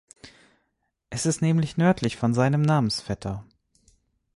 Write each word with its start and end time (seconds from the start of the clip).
Es 1.11 1.27
ist 1.27 1.43
nämlich 1.43 1.77
nördlich 1.77 2.17
von 2.17 2.33
seinem 2.33 2.63
Namensvetter. 2.63 3.45